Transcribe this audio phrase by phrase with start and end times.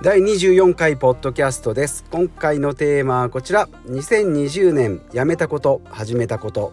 [0.00, 2.04] 第24回ポッドキャストです。
[2.12, 3.66] 今回のテーマはこちら。
[3.88, 6.72] 2020年やめたこと始めたこと。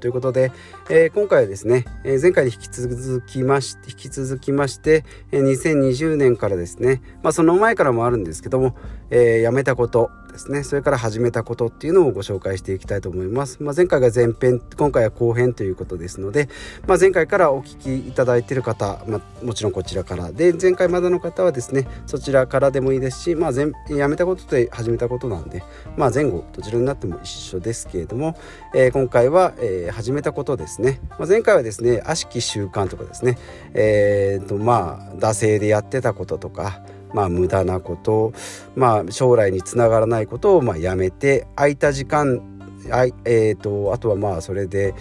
[0.00, 0.52] ということで、
[0.88, 7.02] えー、今回はですね、えー、前回に引き続きまして引き続きまして、えー、2020年からですね。
[7.22, 8.74] まあその前からもあるんですけども、
[9.10, 10.10] えー、やめたこと。
[10.32, 10.64] ですね。
[10.64, 16.48] それから始めたことっていうのをご紹介していきたいと思います、まあ、前回が前編今回は後編ということですので、
[16.86, 20.32] まあ、前回からお聞きいただいている方、まあ、もちろんこちらから。
[20.32, 25.62] で前回まだの方はですねそちらからでもいいですし、まあ、前やめたことと始めたことなんで、
[25.96, 28.36] まあ、前後どちらになっても一緒ですけれども、
[28.74, 33.38] えー、今回は、えー、始めたことですね、まあ、前回はですね悪しき習慣とかですね。
[33.74, 36.82] えー、とまあ惰性でやってたこととか
[37.14, 38.32] まあ、無駄なこと、
[38.74, 42.42] まあ、将来につながらないことをまあやめて空いた時間
[42.90, 44.94] あ,、えーと、あとはまあそれで、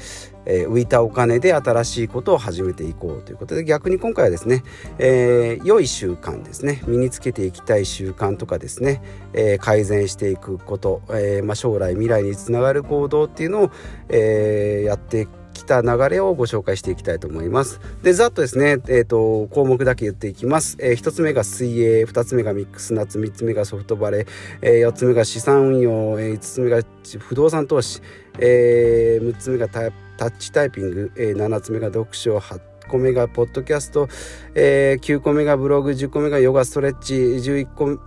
[0.46, 4.64] えー、浮いたお金で新しいことを始めていこうということで逆に今回はですね、
[5.00, 6.84] えー、良い習慣ですね。
[6.86, 9.02] 身につけていきたい習慣とかですね、
[9.34, 13.72] えー、改善していくこと、えーまあ、将来未来につながる行動っていうのを、
[14.10, 17.80] えー、やっていくきた流れをご紹介していきたいと思います。
[18.04, 20.78] で、ざっとですね、えっ、ー、と、項目だけ言っていきます。
[20.80, 24.28] えー、1つ目が水泳、2つ目がミックスナッツ、3つ目がソフトバレー、
[24.62, 26.82] えー、4つ目が資産運用、えー、5つ目が
[27.20, 28.02] 不動産投資、
[28.40, 32.60] えー、6つ目がタッチタイピング、えー、7つ目が読書、8
[32.90, 34.08] 個目がポッドキャスト、
[34.56, 38.00] えー、9個目がブログ、10個目がヨガストレッチ、11個、ん？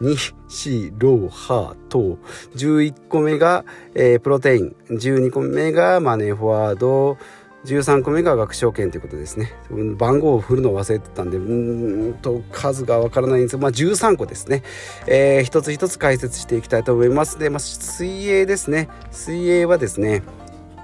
[0.00, 2.18] 2、4、6、8と、
[2.54, 7.18] 11個目が、えー、プロテイン、12個目がマネーフォワード、
[7.64, 9.52] 13個目が学証券ということですね。
[9.96, 14.62] 番号を振るのを忘れてたんで、うんと数がわからないんですが、まあ、13個ですね。
[15.06, 17.38] えー、一つ一つ解説していきたいと思います。
[17.38, 18.88] で、まあ、水泳ですね。
[19.10, 20.22] 水泳はですね、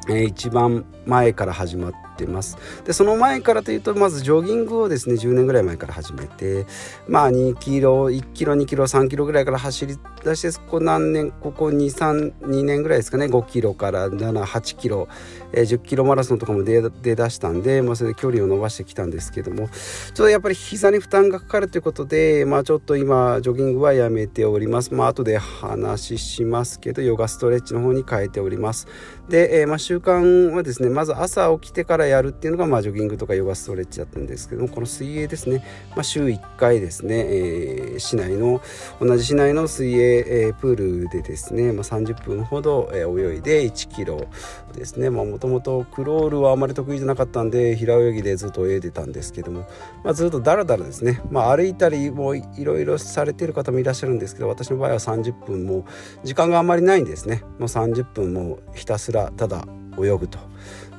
[0.09, 2.57] えー、一番前から始まってます。
[2.85, 6.67] でその前からというとまずジョギングをですね10年ぐらい前から始めて
[7.09, 13.27] まあ2キロ1キロ2キロ3キロぐらいから走り出してここ何年ここ232年ぐらいですかね。
[13.27, 15.09] 5キロから78キロ、
[15.53, 19.69] えー、10キロマラソンとかも出出したんで、まあ、それで距離を伸ばしてきたんですけども。
[19.69, 24.95] ちょっとやっぱり膝に負担がかかるということでまあちょっと今ジョギングはやめております。
[24.95, 28.87] まあ後で話しますけどヨガストレッチの方に変えております。
[29.29, 38.61] で、えー、まあ習慣はですねまず朝起きてからやるっていうのが、まあ、ジョギングとかヨガストレッチだったんですけどもこの水泳ですね、まあ、週1回ですね、えー、市内の
[39.01, 44.27] 同じ市内の水泳、えー、プールでですね、まあ、30分ほど、えー、泳いで1キロ
[44.75, 45.11] ですね。
[45.11, 49.67] もともとクロールはあまり得意じゃなかったんで平泳ぎでずっと泳いでたんですけども、
[50.03, 55.87] まあ、ずっとだらだらですね、まあ、歩いたりもいろいろされてる方もいらっしゃるんですけど私の場合は30分も
[56.25, 57.43] 時間があまりないんですね。
[57.59, 59.67] もう30分もひたすらただ
[59.99, 60.39] 泳ぐと。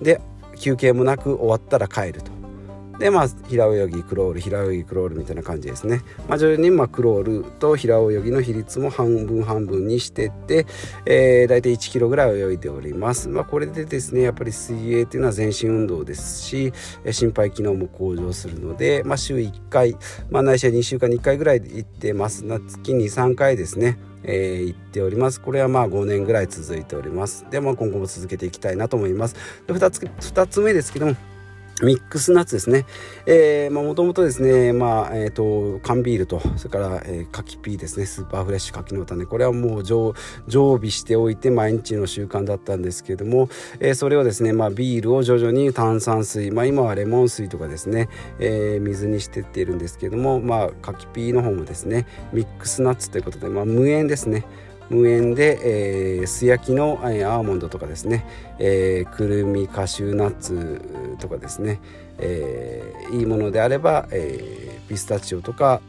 [0.01, 0.21] で
[0.57, 2.34] 休憩もなく終わったら帰ると。
[2.99, 10.65] でまあ平泳ぎクロール平泳ぎクロールみたいな感じですね、まあ、徐々にまあクロールと平泳ぎの比率も半分半分にしてって、
[11.05, 16.73] えー、大体1キロぐらい泳いでおります、まあ、これでですねやっぱり水泳っていうのは全身運動ですし
[17.11, 19.97] 心肺機能も向上するので、まあ、週1回、
[20.29, 22.45] まあ、ないしは2週間に1回ぐらい行ってます。
[22.67, 25.39] 月に3回ですねえー、言っております。
[25.39, 27.45] これはまあ5年ぐらい続いております。
[27.51, 29.35] でも今後も続けていきたいなと思います。
[29.67, 31.15] で 2, つ2つ目ですけども
[31.81, 32.85] ミックスナッツですね。
[33.25, 39.25] えー、まあ、もともとですね、まあ、えっ、ー、と、缶ビールと、それから、えー、柿ピーですね、スーパーフレッシュ柿の種。
[39.25, 40.13] これはもう常
[40.47, 43.49] 備しておいて毎日の習慣だったんですけれども、
[43.81, 48.07] えー、それをですね、まあ、ビールを徐々に炭酸水、まあ、今はレモン水とかですね、
[48.39, 54.45] えー、水にしてっているんですけれども、まあ、柿ピーの方もですね、ミックスナッツということで、まあ、無塩ですね。
[54.89, 58.25] 無塩で、えー、素焼きの、え、アーモンドとかですね、
[58.59, 61.79] えー、くるみカシューナッツとかですね、
[62.19, 65.81] えー、いいものであれば、えー、ピスタチオとか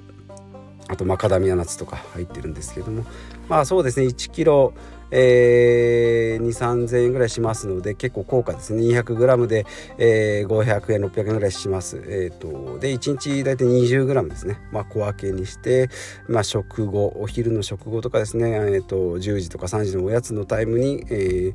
[0.88, 3.04] あとマカダミアナッツとか入ってるんですけども。
[3.48, 4.06] まあそうですね。
[4.06, 4.72] 1キロ
[5.10, 8.82] えー、2 3 0 0 0円ぐらいしますので結構高価ですね。
[8.82, 9.66] 200g で、
[9.98, 15.88] えー、500円600円ぐらいします、えーと、で1日大体 20g ですね、まあ、小分けにして、
[16.28, 21.52] まあ、食後お昼の食後とかですね、えーと、10時とか3時のおやつのタイムに、え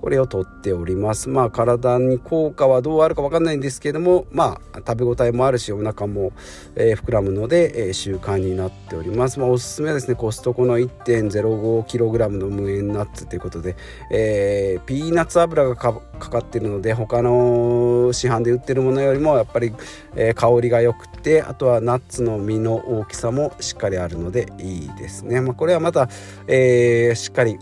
[0.00, 1.28] これをとっております。
[1.28, 6.32] まあ体に効果はどうあるか分かんないんですけどもまあ食べ応えもあるしお腹も、
[6.74, 9.38] えー、膨らむので、えー、習慣になっております。
[9.38, 13.76] まあおすすめはですねコストコの 1.05kg の無塩ナッツということで、
[14.10, 19.72] えー、ピーナッツ油がかかってるので他の市販で売ってるものよりもやっぱり、
[20.16, 25.40] え、香りが良くてあとはナッツの実の大きさもしっかりあるのでいいですね。
[25.40, 26.08] まあこれはまた、
[26.46, 27.58] え、しっかり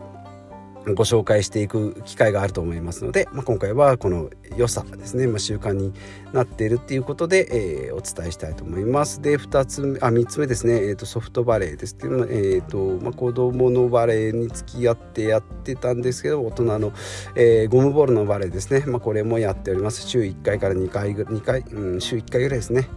[0.94, 5.92] ご紹介していく機会があると思いますので、まあ、今回はこの良さですね、まあ、習慣に
[6.32, 9.20] なっているっていうことで、えー、お伝えしたいと思います。
[9.20, 16.92] で2つ目あ3つ目ですね、えーと、ソフトバレーですっていうのは、えーとまあ、子供のバレーに付き合ってやってたんですけど大人の、
[17.34, 20.06] えー、ゴムボールのバレーですね、まあ、これもやっております。
[20.06, 22.88] 週1回から2回 ,2 回、うん、週1回ぐらいですね、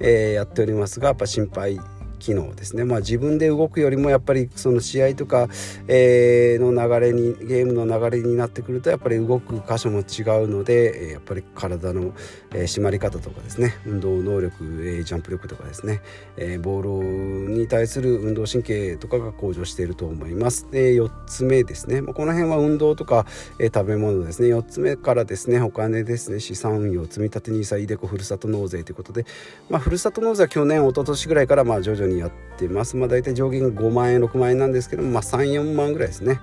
[0.00, 1.80] えー、やっておりますがやっぱ心配
[2.18, 5.48] 機能ですね、まあ、自分で動くよりもやっぱりその試合とか、
[5.86, 12.12] えー、の流れにゲームの流れになってくるとやっぱり動く箇所も違うのでやっぱり体の、
[12.52, 13.74] えー、締まり方とかですね。
[13.86, 16.00] 運動能力、えー、ジャンプ力とかですね、
[16.36, 20.70] えー、ボールに対する運動神経とかが向上していると思います。
[20.70, 23.26] で4つ目ですね、まあ、この辺は運動とか、
[23.58, 24.48] えー、食べ物ですね。
[24.48, 25.60] 4つ目からですね。
[25.60, 26.40] お金ですね。
[26.40, 29.26] 資産運用積立 NISA イデコふるさと納税ということで、
[29.68, 32.96] まあ、ふるさと納税は去年一昨年ぐらいからまあ徐々ににやってます。
[32.96, 36.40] まあ、大体上限が5万円6万円なんですけど、まあ、34万ぐらいですね。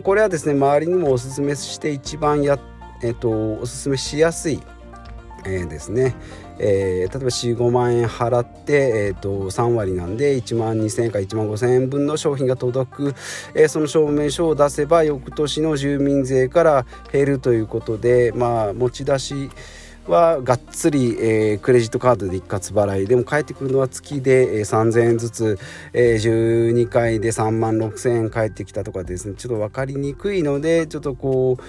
[0.00, 2.58] これはですね周りにもおすすめして一番や、
[3.02, 4.62] えっと、おすすめしやすい、
[5.44, 6.14] えー、ですね、
[6.58, 13.14] えー、例えば45万円払って、えーと、3割なんで1万2000円か1万5000円分の商品が届く、
[13.54, 19.50] えー、その証明書を出せば翌年の住民税から減るということでまあ持ち出し
[20.06, 23.06] はがっつり、えー、クレジットカードで一括払い。
[23.06, 25.58] でも返ってくるのは月で、えー、3000円ずつ、
[25.92, 29.34] えー、12回で3万6000円返ってきたとかですね。
[29.36, 31.62] ちょっと分かりにくいのでちょっとこう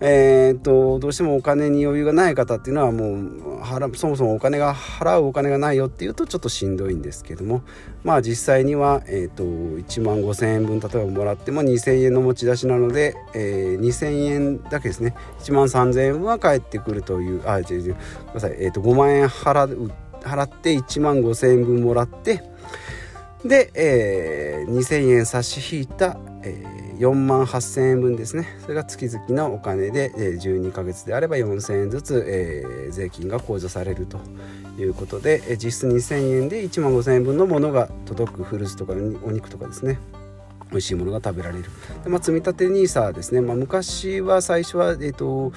[0.00, 7.62] えーと、どうしてもお金に余裕がない方っていうのはもう払そもそもお金が払うお金がないよっていうとちょっとしんどいんですけども
[8.04, 15.14] まあ実際には、えーと、1万5,000円分例えばもらっても2,000円の持ち出しなので、えー、2,000円だけですね。
[15.40, 22.42] 1万3,000円分は返ってくるというあ違う違うごめんなさい、えーと、5万円払う払って1万5,000円分もらって
[23.46, 28.56] で、えー、2,000円差し引いた、えー4万8,000円分ですね。
[28.60, 34.18] それが月々のお金で、え12ヶ月であれば4,000円ずつ、え、税金が控除されると
[34.78, 38.94] いうことで、え実質2,000円で1万5,000円分のものが届くフルーツとか
[39.24, 39.98] お肉とかですね。
[40.70, 41.64] 美味しいものが食べられる。
[42.02, 45.52] で、まあ、積み立て NISA ですね、まあ、昔は最初は、えーと、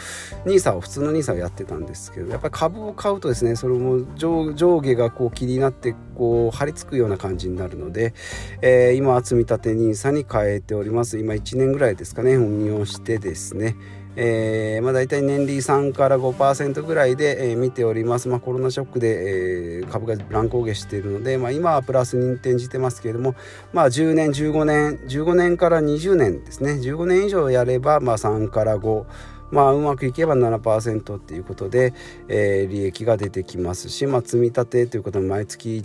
[0.46, 8.14] NISA を普通の NISA をやってたんですけどやっぱり株を買うとですねそれも上上下がこう気になってこう張り付くような感じになるので、
[8.62, 11.18] えー、今は積み立て NISA に変えております。
[11.18, 13.78] 今1年ぐらいですかね運用してですね。
[14.18, 23.36] えーまあ、大体年利3から5%ぐらいで、えー、見ております、まあ、コロナショックで、えー、株が乱高下しているので、まあ、今はプラスに転じてますけれども、
[23.72, 26.74] まあ、10年15年15年から20年ですね。
[26.74, 29.06] 15年以上やれば、まあ、3から5
[29.52, 31.94] まあ、うまくいけば7%っていうことで、
[32.28, 35.84] えー、利益が出てきますし、まあ、積み立てということも毎月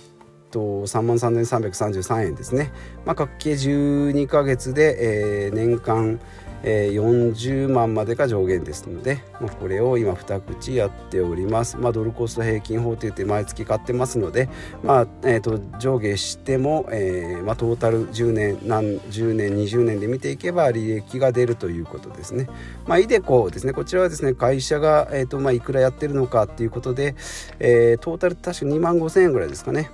[0.54, 2.70] と3万3333円ですね、
[3.04, 6.20] まあ、かけ12ヶ月で、えー、年間
[6.66, 14.48] えー、40万までが上限ですので、まあ、これを今2口やっております、まあ、ドルコスト平均法といって毎月買ってますので、
[14.82, 22.48] まあえー、と上下しても、えーまあ、トータル10年何10年20年で見ていけば利益が出るということですね、
[22.86, 23.74] まあ、イデコですね。
[23.74, 27.14] こちらはですね会社が、えーとまあ、いくらやってるのかっていうことで、
[27.58, 29.90] えー、トータル確か2万5千円ぐらいですかね。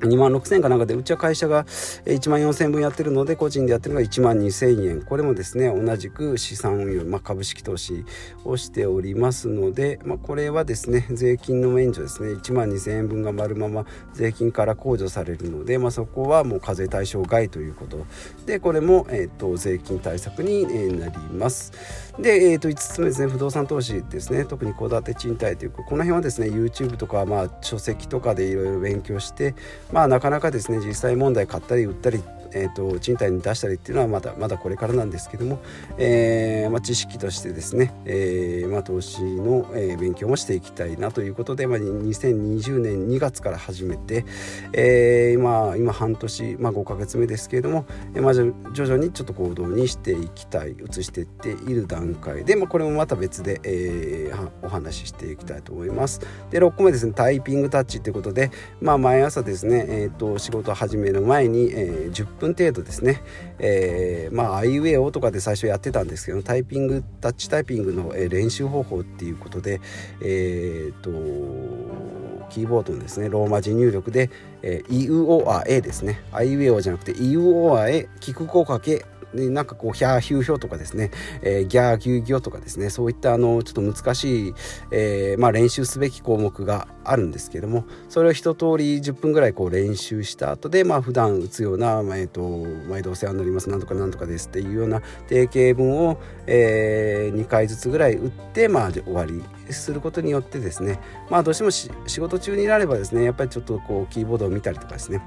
[0.00, 5.02] 2万6000円かなんかでうちは会社が1万4000円分やってるので個人でやってるのが1万2000円。
[5.02, 8.04] これもですね同じく資産運用、まあ、株式投資
[8.44, 12.30] をしておりますので、まあ、これはですね税金の免除ですね。
[12.30, 18.06] 1万2000円分が丸まま税金から控除されるので、まあ、そこはもう課税対象外ということ。
[18.46, 21.72] でこれも、えーと、税金対策になります。
[22.18, 24.44] で、えー、と5つ目ですね不動産投資ですね。
[24.44, 29.54] 特に戸建て賃貸というこの辺はですね YouTube とか、まあ、書籍とかでいろいろ勉強して
[29.92, 32.22] まあなかなかですね実際問題買ったり売ったりっ
[32.52, 35.58] えーと、賃貸に出したりっていうのはまだまだこれからなんですけども、
[35.98, 44.24] えーまあ、知識としてですね、えーまあ、投資の、えー、勉強もしていきたいなということで、まあ、2020年2月から始めて、
[44.72, 56.20] えー、今今半年、まあ、5か月目ですけれども、えーまあ、徐々にちょっと行動にしていきたい移していっている段階で、まあ、これもまた別で、えー、お話ししていきたいと思います。
[56.50, 58.50] で6個目ですねタイピングタッチということで、
[58.80, 63.22] まあ、毎朝ですね、えーと、仕事始める前に、えー、10分分程度ですね、
[63.58, 69.80] えー、まあアイウェオとかで最初やってたんですけどタイピングタッチタイピングの練習方法っていうことで
[70.20, 74.30] えー、っとキーボードのですねローマ字入力で、
[74.62, 76.20] えー、イウオアエですね。
[76.32, 79.04] アイウェオじゃなくてイウオアエ聞く声かけ
[79.36, 81.10] でなんかこうヒャーヒューヒョとかですね、
[81.42, 84.54] えー、ギャーギューギョとかですねそういったあのちょっと難しい、
[84.90, 92.42] えー、まあ、練習すべき項目があるんですけどもそれを一通り10分ぐらいこう練習した後でまあ普段打つような、まあ、えーと、
[92.88, 101.00] 毎度お世話になりますなんとかなんとかですっていうような定型文を、えー、2回ずつぐらい打ってまあ終わりすることによってですね
[101.30, 105.22] まあどうしても仕事中になればですねやっぱりちょっとこうキーボードを見たりとかですね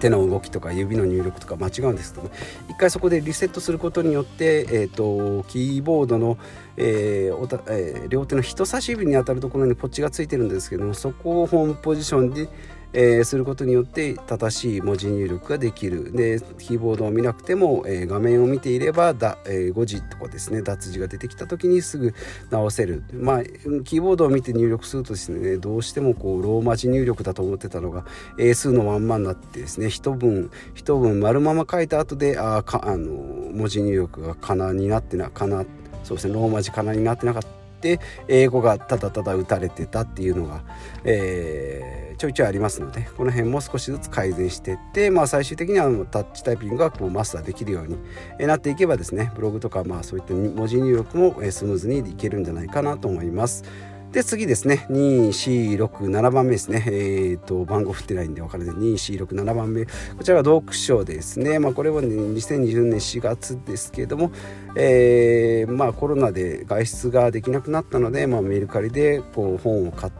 [0.00, 2.30] 手の動きとか指の入力とか間違うんですけども
[2.68, 6.38] 一回そこでリセットすることによって、えーと、キーボードの、
[6.76, 12.48] えーおたえー、両手の人差し指に当たるところにポッチがついてるんですけどもそこをホームポジションで
[12.92, 16.12] えー、することによって正しい文字入力ができる。
[16.12, 22.14] でキーボードを見なくても、えー、画面を見ていればだ、えー、誤字とかですね脱字が出てきた時にすぐ
[22.50, 23.02] 直せる。
[23.12, 23.44] まあ
[23.84, 28.04] キーボードを見て入力するとですねどうしてもこうローマ字入力だと思ってたのが
[28.38, 33.10] 英数のまんまになってですね一文一文丸まま書いた後であかあの
[33.52, 35.64] 文字入力がかなになってなかな
[36.02, 37.59] そうですねローマ字かなになってなかった。
[37.80, 40.62] って英語がただただ打たれてたっていうのが、
[41.04, 53.64] えー、ちょいちょいありますのでこの辺も少しずつ改善していって、まあ、最終的にはタッチタイピングがこうマスターできるようになっていけばですねブログとかまあそういった文字入力もスムーズにいけるんじゃないかなと思います。
[54.12, 54.86] で次ですね。
[54.90, 56.82] 2467番目ですね。
[56.86, 58.74] えっ、ー、と番号振ってないんで分からない。
[58.74, 59.92] 2467番目こ
[60.24, 61.60] ちらが読書ですね。
[61.60, 64.32] まあこれはね2020年4月ですけれども
[64.74, 70.12] えー、まあコロナで外出ができなくなったので、まあ、メルカリでこう本を買っ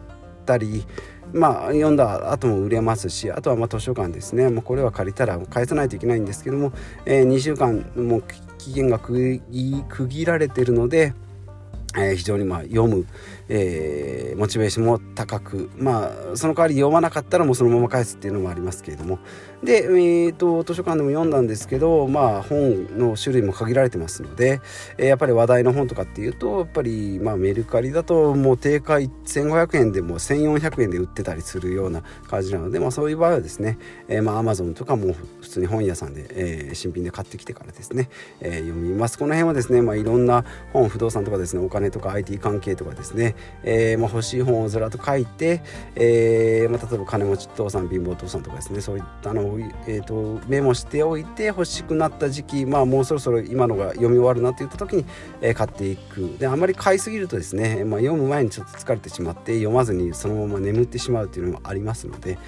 [0.46, 0.86] たり
[1.32, 4.50] まあ読んだ後も売れますしあとはまあ図書館ですね。
[4.50, 6.72] もうこれは借りたら返さないといけないんですけども、
[7.06, 8.24] えー、2週間もう
[8.56, 9.40] 期限が区
[10.08, 11.12] 切られてるので
[11.96, 13.06] えー、非常にまあ読む、
[13.52, 19.18] えー、モチベーションも高くまあその代わり読まなかったらもうそのまま返すっていうのもありますけれども。
[19.62, 24.60] で、えーと、図書館でも読んだんですけどまあ本の種類も限られてますので、
[24.96, 33.78] えー、やっぱり話題の本とかっていうとやっぱりまあメルカリだともう定価1500円でも1400円で売ってたりするような感じなので、まあ、そういう場合はですね、
[34.08, 38.08] えー、まあ Amazon とかも普通に本屋さんで、えー、新品で買ってきてからですね、
[38.40, 39.18] えー、読みます。
[39.18, 45.62] この辺はですね、まあ、いろんな本不動産とかですねお金とか IT 関係とかですね、えーまあ、欲しい本をずらっと書いて、
[45.94, 55.04] えーまあ、例えば金持ち父さん貧乏父さんとかですねそういったのを、えーと、メモしておいて欲しくなった時期、まあ、もうそろそろ今のが読み終わるなっていった時に、
[55.40, 56.36] えー、買っていく。
[56.38, 62.38] であまり買いすぎるとですね、まあ、読む前にちょっと疲れてしまって読まずにそのまま眠ってしまうっていうのもありますので、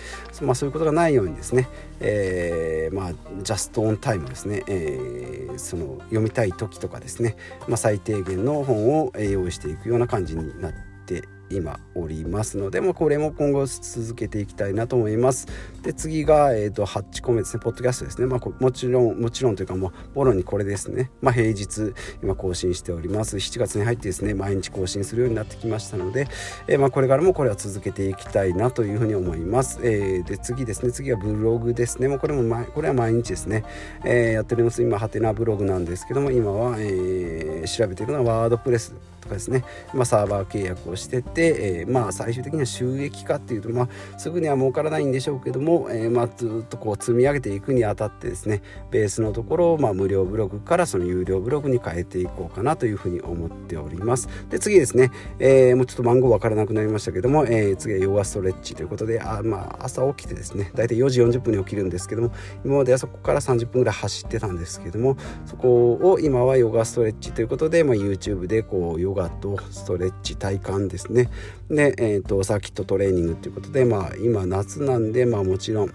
[0.41, 1.69] まあ、そういうことがないようにですね、
[2.03, 7.37] えー、まあジャストオンタイムですね、えー、その読みたい時とかですね、
[7.69, 10.73] まあ、最低限の本を用意していくような感じになっ
[11.07, 11.23] て
[11.57, 15.47] 今おりますので、まあ、これも今後続けていきたいなと思います。
[15.83, 23.37] で次が、えーと、8個目ですねポッドキャストですね、まあ、もちろんもちろんというかもうボロにこれですね、まあ、平日今更新しております。
[23.37, 26.29] 7月に入ってですね毎日更新するようになってきましたので、
[26.69, 30.93] えー、ま、これからもこれは続けていきたいなというふうに思います、えー、で次ですね。
[30.93, 32.09] 次はブログですね。
[32.09, 33.65] もうこれもこれは毎日ですね、
[34.05, 34.83] えー、やっております。
[34.83, 38.95] 今ハテナブログなんですけども今は、え調べているのはワードプレス。
[39.23, 39.65] とかですね、
[39.95, 54.29] まあ、サーバー契約をしてて、えー、まあ最終的には収益化っていうと、まあ、すぐには儲からないんでしょうけども、えー、まあずっとこう積み上げていくにあたってですねベースのところをまあ無料ブログからその有料ブログに変えていこうかなというふうに思っております。
[54.51, 62.33] で次ですね、えー、もうちょっと番号わからなくなりましたけども、えー、次はヨガストレッチということであまあ朝起きてですね大体4時40分に起きるんですけども
[62.65, 71.31] 今まではそこから30分ぐらい走ってたんですけどもそこを今はヨガストレッチということで、まあ、YouTube でこうヨガとストレッチ体幹ですね。
[71.71, 75.93] で、えーと、サーキットトレーニングということで、まあ、今夏なんで、まあ、もちろん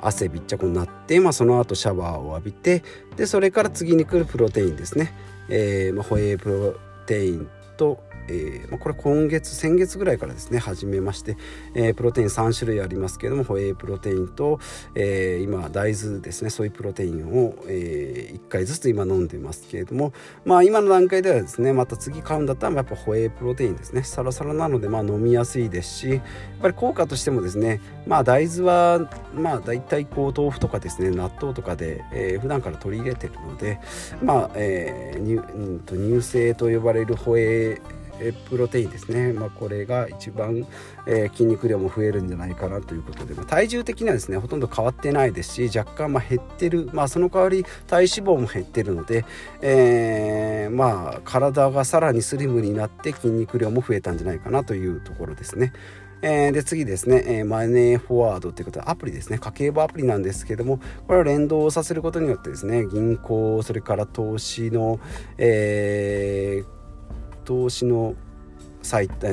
[0.00, 2.82] 汗びっちゃくになって、まあ、その後シャワーを浴びて
[3.16, 5.12] でそれから次に来るプロテインですね、
[5.48, 6.74] えーまあ、ホエイプロ
[7.06, 7.48] テイン
[7.78, 11.36] とえーまあ、これ今月先月ぐらいからですね始めまして、
[11.74, 14.60] えー、プロテイン3種類ありますけれどもホエイプロテインと、
[14.94, 20.12] えー、今大豆ですねソイプロテインを、えー、1回ずつ今飲んでますけれども
[20.44, 26.20] まあ今の段階ではですねまた次買うんだったらやっぱホエイプロテインですねサラサラなのでまあ飲みやすいですしやっ
[26.60, 33.80] ぱり効果としてもですねまあ大豆はまあ大体こう豆腐とかですね納豆とかで、えー、普段から取り入れてるので
[34.22, 37.67] まあ、えー、乳,、うん、と乳製と呼ばれるホエイ
[38.20, 40.66] えプロテインですね、まあ、これが一番、
[41.06, 49.24] えー、筋肉量も増えるんじゃないかなということで、まあ、体重的にはですねほとんど変わってないですし若干ま減ってる、まあ、その代わり体脂肪も減ってるので、
[49.60, 55.72] えー、まあ体がさらにスリムになって筋肉量も増えたんじゃないかなというところですね。
[56.20, 59.38] えー、で次ですね、えー、マネーフォワードということでアプリですね。
[59.38, 64.98] 家計簿アプリなんですけどもこれを連動させることによってですね銀行それから投資の、
[65.36, 66.77] えー、
[67.48, 68.14] 投資の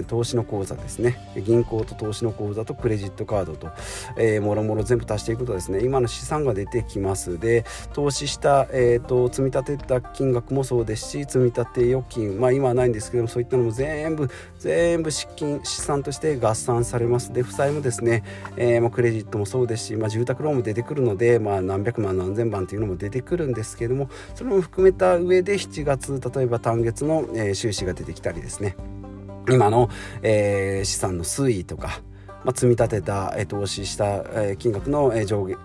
[0.08, 1.18] 投資の口座ですね。
[1.46, 3.70] 銀行と投資の口座とクレジットカードと、
[4.18, 7.40] えー、もろもろ全部足していくとですね今の資産が出てきます。
[7.40, 17.34] で投資した、えーと、積み立てた金額もそうですし積み立て預金まあ今はないんですけどもそういったのも全部全部資金資産として合算されます。
[17.34, 18.24] で負債もですね、
[18.58, 28.76] えー、まあ、クレジットもそうですし、まあ、住宅ローンも出てくるので、まあ、何百万何千万というのも出てくるんですけどもそれも含めた上で7月例えば単月の、えー、収支が出てきたりですね。
[29.50, 29.90] 今の、
[30.22, 32.02] えー、資産の推移とか、
[32.44, 35.58] まあ、積み立てた、えー、投資した、えー、金額の、えー、上下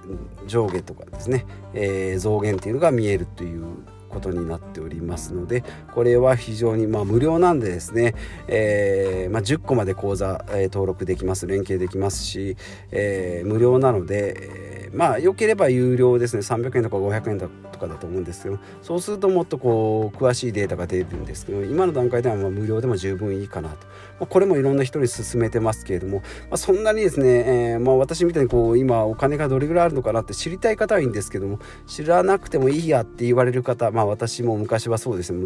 [0.47, 3.65] 上下とかですね、えー、増減っていうのが見えるという
[4.11, 5.63] ことになっておりますので
[5.95, 8.15] これは非常にまあ無料なんでですね、
[8.49, 12.57] えーまあ、10個まで口座、えー、登録できます連携できますし、
[12.91, 16.43] えー、無料なので、えー、まあ良ければ有料ですね。
[16.43, 18.59] 300円とか500円とかだと思うんですけど。
[18.83, 23.87] そうするともっとこう詳しいデータが出るんですけど今の段階ではまあ無料でも十分いいかなと、
[24.29, 35.41] これもいろんな人に勧めてますけれども、まあ、そんなにですね、えーまあ、私みたいにこう今お金がどれぐらいあるのかなって知りたい方はいいんですけども知らなくてもいいやって言われる方、まあ私も昔はそうですね。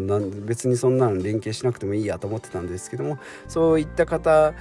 [0.45, 3.17] 別にそんなの連携しなくてもいいやと思ってたんですけども
[3.47, 4.53] そういった方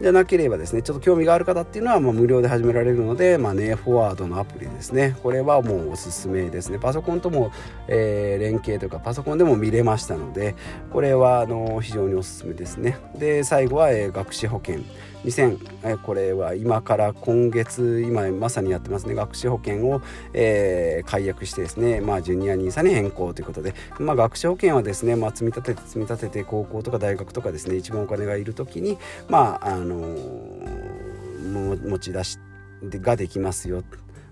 [0.00, 5.16] じゃなければですねちょっと興味がある方っていうのはまあ無料で始められるので、まあ、ネフォワードのアプリですね。
[5.22, 6.78] これはもうおすすめですね。
[6.78, 7.52] パソコンとも、
[7.88, 10.54] えー、連携というかパソコンでも見れましたので
[10.92, 12.98] これはあの非常におすすめですね。
[13.16, 14.80] で最最後は、えー、学資保険。
[15.24, 19.14] 2000えこれは今から今月今まさにやってますね。
[19.14, 20.02] 学資保険を、
[20.34, 22.00] えー、解約してですね。
[22.00, 32.40] まあジュニア NISA に変更ということで、まあ、学資保険はですね、まあ、積み立てて積み立てて高校とか大学とかですね一番お金がいる時にまああのー、持ち出し
[32.82, 33.84] ができますよ。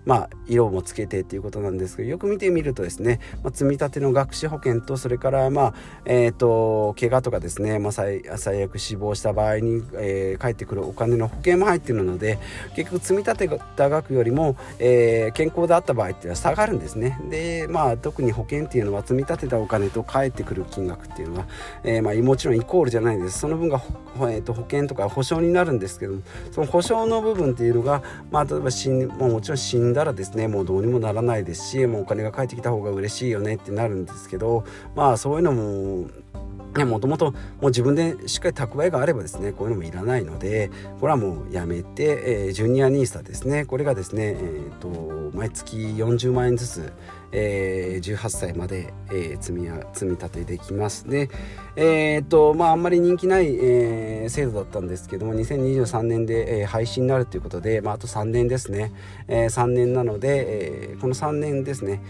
[0.05, 5.73] まあ、色もつけてっていうことなんですけどよく見てみるとですね、まあ、積み立ての学資保険とそれからまあ
[6.05, 12.39] えっ、ー、と怪我とかですね、まあ、最最悪死亡した場合に、えー、返ってくるお金の保険も入ってるので
[12.75, 17.19] 結局積み立てた額よりも、えー、健康であった場合っていうのは下がるんですね。
[17.29, 21.47] でまあ特に保険っていうのは積み立てたお金と返ってくる金額っていうのは、
[21.83, 23.39] えー、まあもちろんイコールじゃないです。
[23.39, 23.81] その分が、
[24.17, 26.15] えー、と保険とか保証になるんですけど
[26.51, 36.07] その保証の部分っていうのがまあ例えば死ん、まあ、もちろん死んんだらですねもうどうにもならないですしもうお金が返ってきた方が嬉しいよねってなるんですけどまあそういうのも
[36.85, 43.65] もともともう自分でしっかり蓄えがあればですねこういうのもいらないのでこれはもうやめて、えー、ジュニア NISA ですね。
[43.65, 46.93] これがですね、えーと、毎月40万円ずつ、
[47.33, 51.29] えー、18歳まで、えー、積み積み立てできますで
[51.75, 58.93] えー、とまああんまり人気ない、えー、制度だったんですけども2023年で、えー、廃止になるということで、まあ、あと3年ですね、
[59.27, 62.01] えー、3年なので、えー、この3年ですね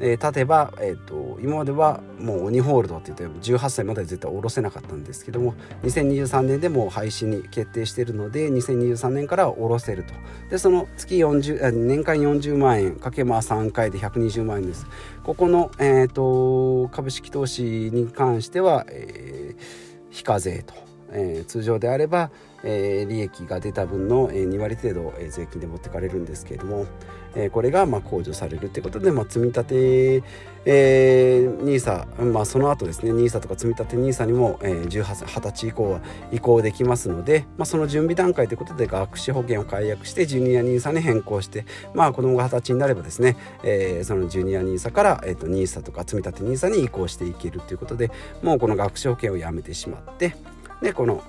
[0.00, 10.14] えー、立てば、えーと、今まではもう鬼ホールドって言って18歳までは絶対下ろせなかったんですけども2023年でもう廃止に決定しているので2023年からは下ろせると。
[10.50, 14.86] でその月40年間40万円かけまあ3回で120万円です。
[15.22, 19.62] ここの、えーと、株式投資に関しては、えー、
[20.10, 20.74] 非課税と、
[21.12, 22.30] えー、通常であれば、
[22.62, 26.86] えー、利益が出た分の2割程度、えー、税金で持ってかれるんですけれども、
[27.34, 30.22] えー、これがまあ控除されるってことで、まあ、積み立て、
[30.64, 36.00] えー、NISA、まあ、その後ですね NISA とか積み立て NISA にも、えー、18 20歳以降は
[36.32, 48.10] 移行できますので、まあ、その準備段階ということで学資保険を解約してジュニア NISA に変更して、まあ、子供が20歳になればですね、えー、そのジュニア NISA から、えー、と NISA とか積み立て NISA に移行していけるということで
[48.42, 50.34] もうこの学資保険をやめてしまって
[50.82, 51.22] でこの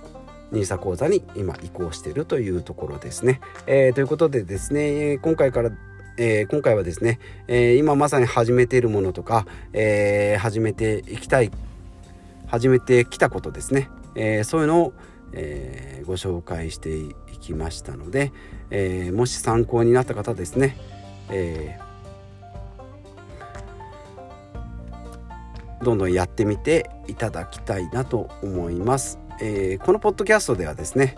[0.52, 3.40] NISA 口座に今移行しているというところですね。
[3.68, 5.72] えー、ということでですね今回から
[6.18, 11.52] えー、今回はですね、えー、今まさに始めているものとか、えー、始めていきたい
[12.48, 14.94] 始めてきたことですね、えそういうのを、
[15.32, 18.34] えご紹介していきましたので、
[18.72, 20.76] えもし参考になった方ですね、
[21.30, 21.80] え
[25.82, 29.18] どんどんやってみていただきたいなと思います。
[29.40, 31.16] えこのポッドキャストではですね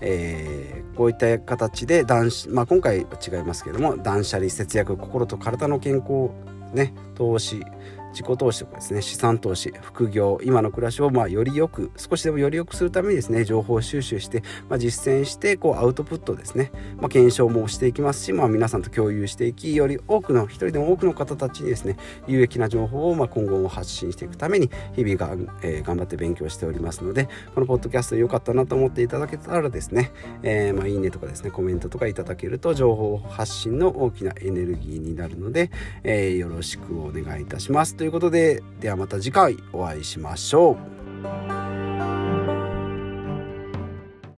[0.00, 6.30] えー、こういった形で断、まあ、今回は違いますけども断捨離節約心と体の健康
[6.74, 7.62] ね投資
[8.10, 21.96] 自己投資とかですね資産投資副業今の暮らしをまあよりよく少しでもより良くするためにですね情報収集して、まあ、実践してこうアウトプットですね、まあ、検証もしていきますし、まあ、皆さんと共有していきより多くの一人でも多くの方たちにですね
[22.26, 35.70] 有益な情報をまあ今後も発信していくために日々が、えー、頑張って勉強しておりますのでこのポッドキャスト良かったなと思っていただけたらですね、えー、まあいいねとかですねコメントとかいただけると情報発信の大きなエネルギーになるので、
[36.02, 37.99] えー、よろしくお願いいたします。
[38.00, 41.59] ということでではまた次回お会いしましょう。